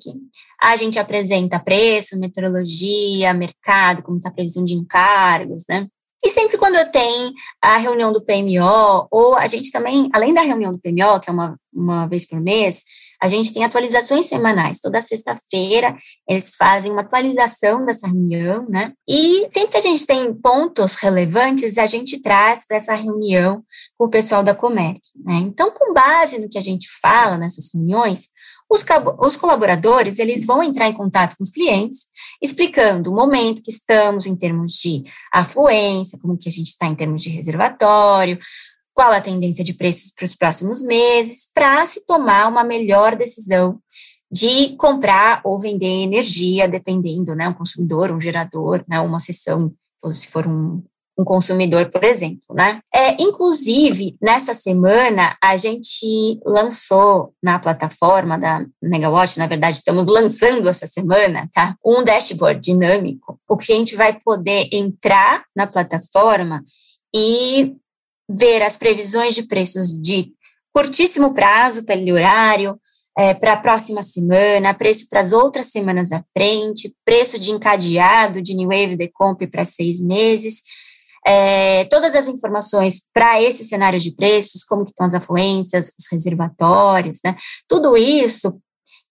A 0.60 0.76
gente 0.76 0.98
apresenta 0.98 1.60
preço, 1.60 2.18
meteorologia, 2.18 3.34
mercado, 3.34 4.02
como 4.02 4.16
está 4.16 4.28
a 4.28 4.32
previsão 4.32 4.64
de 4.64 4.74
encargos, 4.74 5.64
né? 5.68 5.86
E 6.24 6.30
sempre 6.30 6.56
quando 6.56 6.76
eu 6.76 6.90
tenho 6.90 7.32
a 7.60 7.76
reunião 7.78 8.12
do 8.12 8.24
PMO, 8.24 9.08
ou 9.10 9.34
a 9.34 9.46
gente 9.48 9.72
também, 9.72 10.08
além 10.12 10.32
da 10.32 10.42
reunião 10.42 10.72
do 10.72 10.78
PMO, 10.78 11.18
que 11.20 11.28
é 11.28 11.32
uma, 11.32 11.56
uma 11.72 12.06
vez 12.06 12.26
por 12.26 12.40
mês, 12.40 12.84
a 13.22 13.28
gente 13.28 13.54
tem 13.54 13.62
atualizações 13.62 14.26
semanais. 14.26 14.80
Toda 14.80 15.00
sexta-feira 15.00 15.96
eles 16.28 16.56
fazem 16.56 16.90
uma 16.90 17.02
atualização 17.02 17.84
dessa 17.84 18.08
reunião, 18.08 18.66
né? 18.68 18.92
E 19.08 19.46
sempre 19.48 19.70
que 19.70 19.76
a 19.76 19.80
gente 19.80 20.04
tem 20.04 20.34
pontos 20.34 20.96
relevantes, 20.96 21.78
a 21.78 21.86
gente 21.86 22.20
traz 22.20 22.66
para 22.66 22.78
essa 22.78 22.94
reunião 22.94 23.62
com 23.96 24.06
o 24.06 24.10
pessoal 24.10 24.42
da 24.42 24.56
Comerc, 24.56 25.00
né? 25.24 25.34
Então, 25.36 25.70
com 25.70 25.94
base 25.94 26.40
no 26.40 26.48
que 26.48 26.58
a 26.58 26.62
gente 26.62 26.88
fala 27.00 27.38
nessas 27.38 27.72
reuniões, 27.72 28.28
os, 28.68 28.84
os, 29.20 29.36
colaboradores, 29.36 30.18
eles 30.18 30.46
vão 30.46 30.62
entrar 30.62 30.88
em 30.88 30.94
contato 30.94 31.36
com 31.36 31.44
os 31.44 31.50
clientes, 31.50 32.06
explicando 32.42 33.12
o 33.12 33.14
momento 33.14 33.62
que 33.62 33.70
estamos 33.70 34.26
em 34.26 34.34
termos 34.34 34.72
de 34.72 35.04
afluência, 35.32 36.18
como 36.18 36.38
que 36.38 36.48
a 36.48 36.52
gente 36.52 36.68
está 36.68 36.86
em 36.86 36.94
termos 36.94 37.22
de 37.22 37.28
reservatório, 37.28 38.38
qual 38.94 39.12
a 39.12 39.20
tendência 39.20 39.64
de 39.64 39.74
preços 39.74 40.12
para 40.14 40.24
os 40.24 40.34
próximos 40.34 40.82
meses, 40.82 41.48
para 41.54 41.84
se 41.86 42.04
tomar 42.06 42.48
uma 42.48 42.64
melhor 42.64 43.16
decisão 43.16 43.78
de 44.30 44.74
comprar 44.76 45.42
ou 45.44 45.58
vender 45.58 46.02
energia, 46.02 46.66
dependendo, 46.66 47.34
né, 47.34 47.48
um 47.48 47.52
consumidor, 47.52 48.10
um 48.10 48.20
gerador, 48.20 48.82
né, 48.88 48.98
uma 48.98 49.20
sessão, 49.20 49.72
se 50.12 50.28
for 50.28 50.46
um, 50.46 50.82
um 51.18 51.24
consumidor, 51.24 51.90
por 51.90 52.02
exemplo, 52.02 52.54
né? 52.54 52.80
É, 52.94 53.22
inclusive, 53.22 54.16
nessa 54.20 54.54
semana, 54.54 55.36
a 55.42 55.56
gente 55.58 56.40
lançou 56.44 57.34
na 57.42 57.58
plataforma 57.58 58.38
da 58.38 58.64
Megawatt, 58.82 59.38
na 59.38 59.46
verdade, 59.46 59.76
estamos 59.76 60.06
lançando 60.06 60.68
essa 60.68 60.86
semana, 60.86 61.48
tá? 61.52 61.76
Um 61.84 62.02
dashboard 62.02 62.60
dinâmico. 62.60 63.38
O 63.48 63.56
cliente 63.56 63.94
vai 63.94 64.18
poder 64.18 64.68
entrar 64.72 65.44
na 65.54 65.66
plataforma 65.66 66.64
e 67.14 67.76
ver 68.36 68.62
as 68.62 68.76
previsões 68.76 69.34
de 69.34 69.44
preços 69.44 70.00
de 70.00 70.32
curtíssimo 70.72 71.34
prazo, 71.34 71.84
pelo 71.84 72.14
horário, 72.14 72.80
é, 73.16 73.34
para 73.34 73.52
a 73.52 73.56
próxima 73.58 74.02
semana, 74.02 74.72
preço 74.72 75.06
para 75.08 75.20
as 75.20 75.32
outras 75.32 75.66
semanas 75.66 76.12
à 76.12 76.24
frente, 76.36 76.94
preço 77.04 77.38
de 77.38 77.50
encadeado 77.50 78.40
de 78.40 78.54
New 78.54 78.68
Wave 78.68 78.96
Decomp 78.96 79.46
para 79.48 79.64
seis 79.64 80.00
meses, 80.00 80.62
é, 81.26 81.84
todas 81.84 82.14
as 82.16 82.26
informações 82.26 83.02
para 83.12 83.40
esse 83.40 83.64
cenário 83.64 84.00
de 84.00 84.12
preços, 84.12 84.64
como 84.64 84.84
que 84.84 84.90
estão 84.90 85.06
as 85.06 85.14
afluências, 85.14 85.92
os 85.98 86.06
reservatórios, 86.10 87.20
né? 87.24 87.36
Tudo 87.68 87.96
isso 87.96 88.58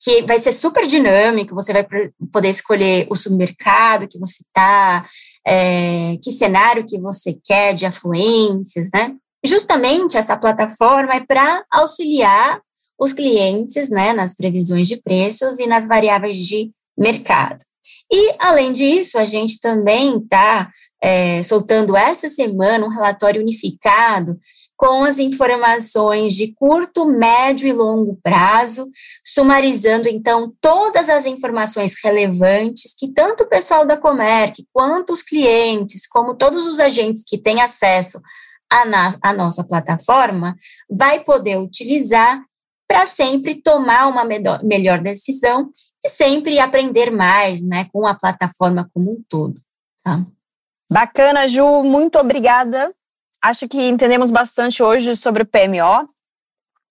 que 0.01 0.23
vai 0.23 0.39
ser 0.39 0.51
super 0.51 0.87
dinâmico, 0.87 1.53
você 1.53 1.71
vai 1.71 1.87
poder 2.33 2.49
escolher 2.49 3.05
o 3.09 3.15
submercado 3.15 4.07
que 4.07 4.17
você 4.17 4.43
está, 4.43 5.07
é, 5.45 6.17
que 6.23 6.31
cenário 6.31 6.85
que 6.85 6.99
você 6.99 7.37
quer 7.43 7.73
de 7.73 7.85
afluências, 7.85 8.89
né? 8.93 9.15
Justamente 9.43 10.17
essa 10.17 10.37
plataforma 10.37 11.13
é 11.13 11.25
para 11.25 11.63
auxiliar 11.71 12.61
os 12.99 13.13
clientes, 13.13 13.89
né, 13.89 14.13
nas 14.13 14.35
previsões 14.35 14.87
de 14.87 14.97
preços 14.97 15.57
e 15.57 15.65
nas 15.65 15.87
variáveis 15.87 16.37
de 16.37 16.71
mercado. 16.95 17.63
E, 18.13 18.35
além 18.37 18.71
disso, 18.73 19.17
a 19.17 19.25
gente 19.25 19.59
também 19.59 20.17
está 20.17 20.69
é, 21.01 21.41
soltando 21.41 21.95
essa 21.95 22.29
semana 22.29 22.85
um 22.85 22.89
relatório 22.89 23.41
unificado 23.41 24.37
com 24.81 25.03
as 25.03 25.19
informações 25.19 26.33
de 26.33 26.55
curto, 26.55 27.05
médio 27.05 27.67
e 27.67 27.71
longo 27.71 28.17
prazo, 28.23 28.89
sumarizando 29.23 30.09
então 30.09 30.51
todas 30.59 31.07
as 31.07 31.27
informações 31.27 31.93
relevantes 32.03 32.95
que 32.97 33.13
tanto 33.13 33.43
o 33.43 33.47
pessoal 33.47 33.85
da 33.85 33.95
Comerc, 33.95 34.65
quanto 34.73 35.13
os 35.13 35.21
clientes, 35.21 36.07
como 36.07 36.33
todos 36.33 36.65
os 36.65 36.79
agentes 36.79 37.23
que 37.23 37.37
têm 37.37 37.61
acesso 37.61 38.19
à, 38.67 38.83
na, 38.83 39.15
à 39.21 39.31
nossa 39.31 39.63
plataforma, 39.63 40.55
vai 40.89 41.19
poder 41.19 41.59
utilizar 41.59 42.43
para 42.87 43.05
sempre 43.05 43.61
tomar 43.61 44.07
uma 44.07 44.25
melhor 44.63 44.99
decisão 44.99 45.69
e 46.03 46.09
sempre 46.09 46.57
aprender 46.57 47.11
mais, 47.11 47.61
né, 47.61 47.85
com 47.93 48.07
a 48.07 48.15
plataforma 48.15 48.89
como 48.91 49.11
um 49.11 49.23
todo, 49.29 49.61
tá? 50.03 50.25
Bacana, 50.91 51.47
Ju, 51.47 51.83
muito 51.83 52.17
obrigada. 52.17 52.91
Acho 53.41 53.67
que 53.67 53.81
entendemos 53.81 54.29
bastante 54.29 54.83
hoje 54.83 55.15
sobre 55.15 55.41
o 55.41 55.45
PMO. 55.45 56.07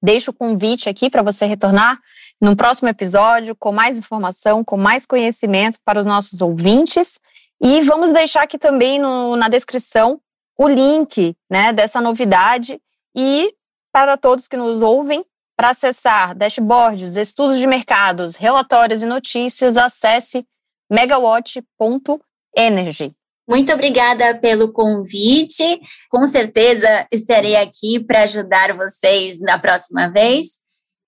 Deixo 0.02 0.30
o 0.30 0.35
convite 0.35 0.88
aqui 0.88 1.09
para 1.09 1.23
você 1.23 1.47
retornar 1.47 2.00
no 2.40 2.57
próximo 2.57 2.88
episódio 2.88 3.54
com 3.54 3.71
mais 3.71 3.99
informação, 3.99 4.64
com 4.64 4.76
mais 4.76 5.07
conhecimento 5.07 5.78
para 5.85 6.00
os 6.00 6.07
nossos 6.07 6.40
ouvintes. 6.40 7.21
E 7.61 7.83
vamos 7.83 8.12
deixar 8.12 8.42
aqui 8.42 8.59
também 8.59 8.99
no, 8.99 9.37
na 9.37 9.49
descrição 9.49 10.21
o 10.59 10.66
link 10.66 11.37
né, 11.49 11.73
dessa 11.73 12.00
novidade 12.00 12.80
e 13.14 13.54
para 13.92 14.16
todos 14.16 14.49
que 14.49 14.57
nos 14.57 14.83
ouvem, 14.83 15.25
para 15.57 15.71
acessar 15.71 16.35
dashboards, 16.35 17.16
estudos 17.16 17.59
de 17.59 17.66
mercados, 17.66 18.37
relatórios 18.37 19.02
e 19.02 19.07
notícias, 19.07 19.76
acesse 19.76 20.47
megawatt.energy. 20.90 23.14
Muito 23.50 23.73
obrigada 23.73 24.37
pelo 24.37 24.73
convite. 24.73 25.80
Com 26.09 26.25
certeza 26.28 27.04
estarei 27.11 27.57
aqui 27.57 27.99
para 27.99 28.23
ajudar 28.23 28.73
vocês 28.76 29.40
na 29.40 29.59
próxima 29.59 30.09
vez. 30.09 30.61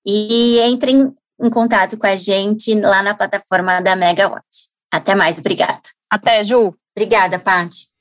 E 0.05 0.59
entrem 0.63 1.13
em 1.41 1.51
contato 1.51 1.97
com 1.97 2.09
a 2.09 2.17
gente 2.17 2.75
lá 2.75 3.01
na 3.01 3.15
plataforma 3.15 3.81
da 3.81 3.95
Megawatt. 3.95 4.45
Até 4.93 5.15
mais, 5.15 5.39
obrigada. 5.39 5.83
Até, 6.11 6.43
Ju. 6.43 6.75
Obrigada, 6.97 7.39
Paty. 7.39 7.93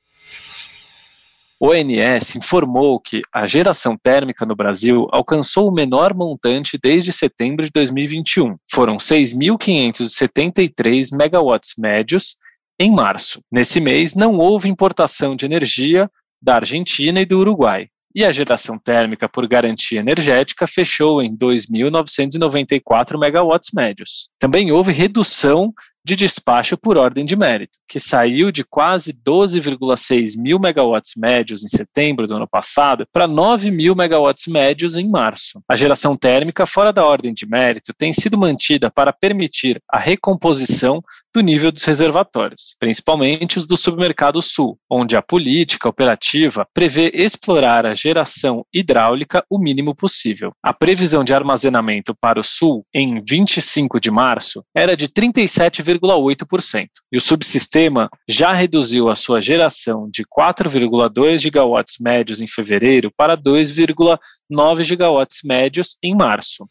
O 1.60 1.68
ONS 1.68 2.36
informou 2.36 3.00
que 3.00 3.22
a 3.32 3.46
geração 3.46 3.96
térmica 3.96 4.44
no 4.44 4.56
Brasil 4.56 5.08
alcançou 5.12 5.68
o 5.68 5.72
menor 5.72 6.16
montante 6.16 6.80
desde 6.82 7.14
setembro 7.14 7.64
de 7.64 7.70
2021. 7.72 8.58
Foram 8.72 8.98
6.573 8.98 11.16
megawatts 11.16 11.74
médios 11.78 12.38
em 12.82 12.92
março. 12.92 13.44
Nesse 13.52 13.80
mês, 13.80 14.16
não 14.16 14.38
houve 14.38 14.68
importação 14.68 15.36
de 15.36 15.46
energia 15.46 16.10
da 16.42 16.56
Argentina 16.56 17.22
e 17.22 17.26
do 17.26 17.40
Uruguai. 17.40 17.88
E 18.14 18.26
a 18.26 18.32
geração 18.32 18.78
térmica 18.78 19.30
por 19.30 19.48
garantia 19.48 20.00
energética 20.00 20.66
fechou 20.68 21.22
em 21.22 21.38
2.994 21.38 23.18
megawatts 23.18 23.70
médios. 23.72 24.30
Também 24.38 24.72
houve 24.72 24.92
redução 24.92 25.72
de 26.04 26.16
despacho 26.16 26.76
por 26.76 26.98
ordem 26.98 27.24
de 27.24 27.36
mérito, 27.36 27.78
que 27.88 28.00
saiu 28.00 28.52
de 28.52 28.64
quase 28.64 29.14
12,6 29.14 30.36
mil 30.36 30.60
megawatts 30.60 31.14
médios 31.16 31.64
em 31.64 31.68
setembro 31.68 32.26
do 32.26 32.36
ano 32.36 32.48
passado 32.48 33.06
para 33.14 33.28
9 33.28 33.70
mil 33.70 33.96
megawatts 33.96 34.48
médios 34.48 34.98
em 34.98 35.08
março. 35.08 35.62
A 35.70 35.76
geração 35.76 36.18
térmica 36.18 36.66
fora 36.66 36.92
da 36.92 37.06
ordem 37.06 37.34
de 37.34 37.46
mérito 37.46 37.94
tem 37.94 38.12
sido 38.12 38.38
mantida 38.38 38.90
para 38.90 39.14
permitir 39.14 39.80
a 39.88 40.00
recomposição 40.00 41.04
do 41.34 41.42
nível 41.42 41.72
dos 41.72 41.84
reservatórios, 41.84 42.76
principalmente 42.80 43.58
os 43.58 43.66
do 43.66 43.78
submercado 43.78 44.42
sul, 44.42 44.78
onde 44.90 45.16
a 45.16 45.22
política 45.22 45.88
operativa 45.88 46.68
prevê 46.74 47.12
explorar 47.14 47.86
a 47.86 47.94
geração 47.94 48.66
hidráulica 48.74 49.44
o 49.50 49.58
mínimo 49.58 49.96
possível. 49.96 50.52
A 50.62 50.74
previsão 50.74 51.24
de 51.24 51.34
armazenamento 51.34 52.14
para 52.14 52.40
o 52.40 52.44
sul 52.44 52.86
em 52.94 53.24
25 53.24 54.00
de 54.00 54.12
março 54.12 54.64
era 54.76 54.96
de 54.96 55.08
37,8%, 55.08 56.88
e 57.12 57.18
o 57.18 57.22
subsistema 57.22 58.10
já 58.28 58.52
reduziu 58.52 59.10
a 59.10 59.16
sua 59.16 59.42
geração 59.42 60.10
de 60.12 60.24
4,2 60.26 61.38
gigawatts 61.40 61.96
médios 62.00 62.42
em 62.42 62.48
fevereiro 62.48 63.12
para 63.16 63.38
2,9 63.38 64.84
gigawatts 64.84 65.40
médios 65.44 65.98
em 66.04 66.16
março. 66.16 66.66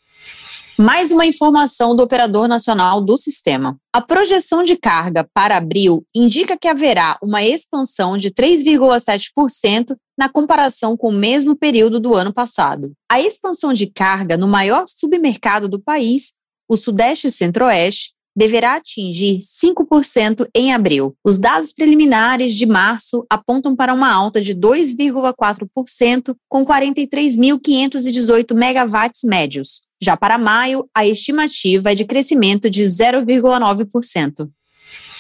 Mais 0.81 1.13
uma 1.13 1.27
informação 1.27 1.95
do 1.95 2.03
Operador 2.03 2.49
Nacional 2.49 3.03
do 3.03 3.19
Sistema. 3.19 3.77
A 3.93 4.01
projeção 4.01 4.65
de 4.65 4.79
carga 4.79 5.29
para 5.35 5.59
abril 5.59 6.07
indica 6.17 6.57
que 6.57 6.67
haverá 6.67 7.19
uma 7.23 7.45
expansão 7.45 8.17
de 8.17 8.31
3,7% 8.31 9.95
na 10.19 10.31
comparação 10.31 10.97
com 10.97 11.11
o 11.11 11.13
mesmo 11.13 11.55
período 11.55 12.01
do 12.01 12.15
ano 12.15 12.33
passado. 12.33 12.93
A 13.13 13.21
expansão 13.21 13.75
de 13.75 13.89
carga 13.89 14.39
no 14.39 14.49
maior 14.49 14.85
submercado 14.87 15.69
do 15.69 15.79
país, 15.79 16.33
o 16.67 16.79
Sudeste 16.79 17.27
e 17.27 17.31
Centro-Oeste, 17.31 18.15
deverá 18.35 18.77
atingir 18.77 19.41
5% 19.41 20.49
em 20.55 20.73
abril. 20.73 21.15
Os 21.23 21.39
dados 21.39 21.75
preliminares 21.75 22.55
de 22.55 22.65
março 22.65 23.27
apontam 23.29 23.77
para 23.77 23.93
uma 23.93 24.11
alta 24.11 24.41
de 24.41 24.55
2,4%, 24.55 26.35
com 26.49 26.65
43.518 26.65 28.55
megawatts 28.55 29.25
médios. 29.25 29.90
Já 30.03 30.17
para 30.17 30.39
maio, 30.39 30.89
a 30.95 31.07
estimativa 31.07 31.93
é 31.93 31.95
de 31.95 32.05
crescimento 32.05 32.71
de 32.71 32.83
0,9%. 32.83 34.49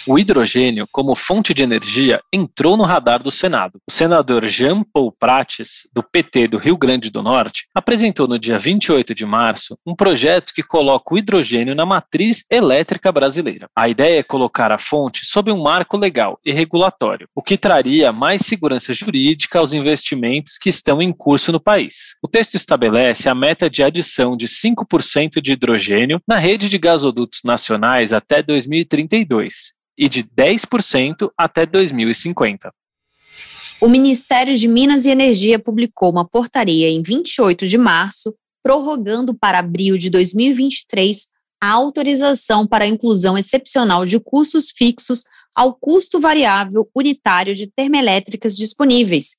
O 0.06 0.18
hidrogênio, 0.18 0.88
como 0.90 1.14
fonte 1.14 1.52
de 1.52 1.62
energia, 1.62 2.22
entrou 2.32 2.74
no 2.74 2.84
radar 2.84 3.22
do 3.22 3.30
Senado. 3.30 3.78
O 3.86 3.92
senador 3.92 4.46
Jean 4.46 4.82
Paul 4.82 5.12
Prates, 5.12 5.86
do 5.92 6.02
PT 6.02 6.48
do 6.48 6.56
Rio 6.56 6.76
Grande 6.76 7.10
do 7.10 7.22
Norte, 7.22 7.66
apresentou 7.74 8.26
no 8.26 8.38
dia 8.38 8.58
28 8.58 9.14
de 9.14 9.26
março 9.26 9.76
um 9.86 9.94
projeto 9.94 10.54
que 10.54 10.62
coloca 10.62 11.14
o 11.14 11.18
hidrogênio 11.18 11.74
na 11.74 11.84
matriz 11.84 12.44
elétrica 12.50 13.12
brasileira. 13.12 13.68
A 13.76 13.90
ideia 13.90 14.20
é 14.20 14.22
colocar 14.22 14.72
a 14.72 14.78
fonte 14.78 15.26
sob 15.26 15.52
um 15.52 15.62
marco 15.62 15.98
legal 15.98 16.38
e 16.44 16.50
regulatório, 16.50 17.28
o 17.34 17.42
que 17.42 17.58
traria 17.58 18.10
mais 18.10 18.40
segurança 18.40 18.94
jurídica 18.94 19.58
aos 19.58 19.74
investimentos 19.74 20.56
que 20.56 20.70
estão 20.70 21.02
em 21.02 21.12
curso 21.12 21.52
no 21.52 21.60
país. 21.60 22.16
O 22.22 22.28
texto 22.28 22.54
estabelece 22.54 23.28
a 23.28 23.34
meta 23.34 23.68
de 23.68 23.82
adição 23.82 24.34
de 24.34 24.48
5% 24.48 25.42
de 25.42 25.52
hidrogênio 25.52 26.22
na 26.26 26.38
rede 26.38 26.70
de 26.70 26.78
gasodutos 26.78 27.40
nacionais 27.44 28.14
até 28.14 28.42
2032 28.42 29.78
e 30.00 30.08
de 30.08 30.24
10% 30.24 31.30
até 31.36 31.66
2050. 31.66 32.72
O 33.82 33.86
Ministério 33.86 34.56
de 34.56 34.66
Minas 34.66 35.04
e 35.04 35.10
Energia 35.10 35.58
publicou 35.58 36.10
uma 36.10 36.26
portaria 36.26 36.88
em 36.88 37.02
28 37.02 37.66
de 37.66 37.76
março, 37.76 38.34
prorrogando 38.62 39.34
para 39.34 39.58
abril 39.58 39.98
de 39.98 40.08
2023 40.08 41.28
a 41.62 41.72
autorização 41.72 42.66
para 42.66 42.84
a 42.84 42.88
inclusão 42.88 43.36
excepcional 43.36 44.06
de 44.06 44.18
custos 44.18 44.70
fixos 44.70 45.24
ao 45.54 45.74
custo 45.74 46.18
variável 46.18 46.88
unitário 46.94 47.54
de 47.54 47.66
termoelétricas 47.66 48.56
disponíveis, 48.56 49.36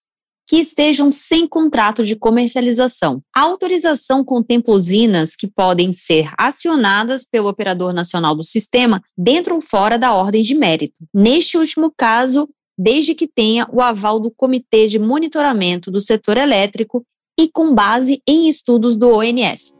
que 0.52 0.58
estejam 0.58 1.14
sem 1.14 1.48
contrato 1.48 2.04
de 2.04 2.14
comercialização. 2.14 3.24
A 3.34 3.40
autorização 3.40 4.22
contempla 4.22 4.76
usinas 4.76 5.34
que 5.34 5.48
podem 5.48 5.94
ser 5.94 6.30
acionadas 6.38 7.26
pelo 7.26 7.48
operador 7.48 7.94
nacional 7.94 8.36
do 8.36 8.44
sistema 8.44 9.02
dentro 9.18 9.56
ou 9.56 9.62
fora 9.62 9.98
da 9.98 10.14
ordem 10.14 10.44
de 10.44 10.54
mérito. 10.54 10.94
Neste 11.14 11.58
último 11.58 11.90
caso, 11.98 12.50
desde 12.78 13.16
que 13.16 13.30
tenha 13.30 13.66
o 13.72 13.80
aval 13.80 14.20
do 14.20 14.30
Comitê 14.30 14.90
de 14.90 15.00
Monitoramento 15.00 15.90
do 15.90 16.02
Setor 16.02 16.36
Elétrico 16.36 17.06
e 17.40 17.48
com 17.48 17.74
base 17.74 18.22
em 18.28 18.50
estudos 18.50 18.98
do 18.98 19.10
ONS. 19.10 19.74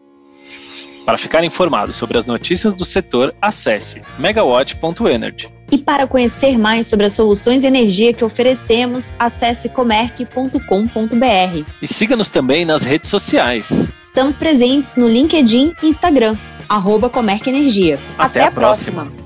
Para 1.06 1.18
ficar 1.18 1.44
informado 1.44 1.92
sobre 1.92 2.18
as 2.18 2.26
notícias 2.26 2.74
do 2.74 2.86
setor, 2.86 3.36
acesse 3.42 4.02
megawatt.energy. 4.18 5.52
E 5.72 5.78
para 5.78 6.06
conhecer 6.06 6.58
mais 6.58 6.88
sobre 6.88 7.06
as 7.06 7.14
soluções 7.14 7.62
de 7.62 7.68
energia 7.68 8.14
que 8.14 8.26
oferecemos, 8.26 9.14
acesse 9.18 9.70
comerc.com.br. 9.70 11.66
E 11.82 11.88
siga-nos 11.88 12.30
também 12.30 12.66
nas 12.66 12.84
redes 12.84 13.10
sociais. 13.10 13.92
Estamos 14.04 14.36
presentes 14.36 14.98
no 14.98 15.08
LinkedIn 15.08 15.74
e 15.82 15.88
Instagram, 15.88 16.38
arroba 16.68 17.10
Comerc 17.10 17.48
Energia. 17.48 17.98
Até, 18.18 18.42
Até 18.42 18.44
a 18.48 18.52
próxima. 18.52 19.04
próxima. 19.06 19.21